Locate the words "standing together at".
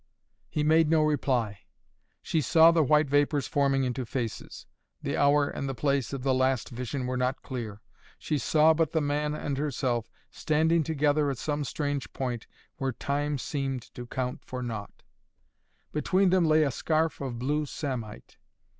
10.31-11.37